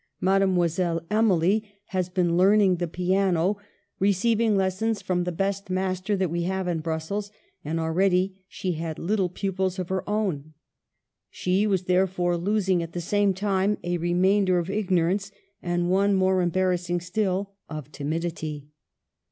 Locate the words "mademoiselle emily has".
0.19-2.09